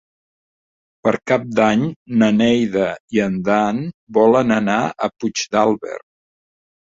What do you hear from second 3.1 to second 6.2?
i en Dan volen anar a Puigdàlber.